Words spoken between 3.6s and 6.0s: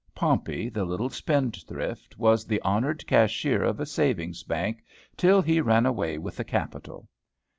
of a savings bank, till he ran